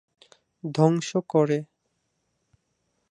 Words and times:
ধ্বংস 0.63 1.09
করে। 1.29 1.59